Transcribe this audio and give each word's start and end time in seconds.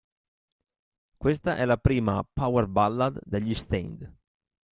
Questa 1.15 1.57
è 1.57 1.63
la 1.65 1.77
prima 1.77 2.27
"power 2.33 2.65
ballad" 2.65 3.21
degli 3.23 3.53
Staind. 3.53 4.11